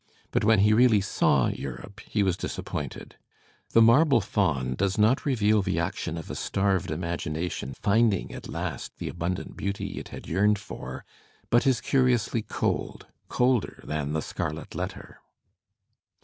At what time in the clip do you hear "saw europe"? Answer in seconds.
0.99-1.99